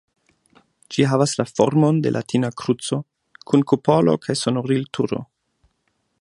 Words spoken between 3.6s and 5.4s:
kupolo kaj sonorilturo.